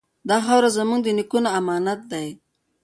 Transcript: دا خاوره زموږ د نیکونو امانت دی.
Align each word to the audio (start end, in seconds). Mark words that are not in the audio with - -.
دا 0.29 0.37
خاوره 0.45 0.69
زموږ 0.77 0.99
د 1.03 1.07
نیکونو 1.17 1.49
امانت 1.59 2.01
دی. 2.11 2.27